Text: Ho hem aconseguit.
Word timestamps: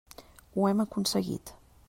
Ho 0.55 0.65
hem 0.69 0.81
aconseguit. 0.85 1.55